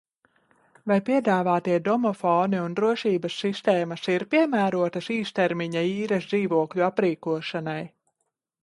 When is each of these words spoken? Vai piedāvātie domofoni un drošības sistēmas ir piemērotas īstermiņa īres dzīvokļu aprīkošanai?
Vai 0.91 0.95
piedāvātie 1.09 1.75
domofoni 1.87 2.59
un 2.61 2.77
drošības 2.79 3.37
sistēmas 3.43 4.09
ir 4.15 4.27
piemērotas 4.33 5.11
īstermiņa 5.19 5.87
īres 5.95 6.31
dzīvokļu 6.35 6.89
aprīkošanai? 6.91 7.81